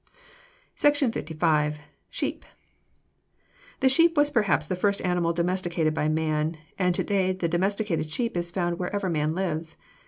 SECTION 0.73 1.11
LV. 1.11 1.75
SHEEP 2.09 2.43
The 3.81 3.87
sheep 3.87 4.17
was 4.17 4.31
perhaps 4.31 4.65
the 4.67 4.75
first 4.75 4.99
animal 5.05 5.31
domesticated 5.31 5.93
by 5.93 6.07
man, 6.09 6.57
and 6.79 6.95
to 6.95 7.03
day 7.03 7.33
the 7.33 7.47
domesticated 7.47 8.09
sheep 8.09 8.35
is 8.35 8.49
found 8.49 8.79
wherever 8.79 9.11
man 9.11 9.35
lives. 9.35 9.75